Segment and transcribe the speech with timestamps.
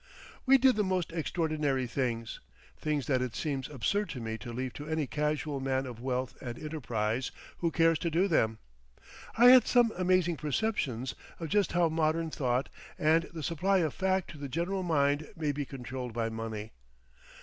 [0.47, 2.39] We did the most extraordinary things;
[2.75, 6.33] things that it seems absurd to me to leave to any casual man of wealth
[6.41, 8.57] and enterprise who cares to do them.
[9.37, 14.31] I had some amazing perceptions of just how modern thought and the supply of fact
[14.31, 16.71] to the general mind may be controlled by money.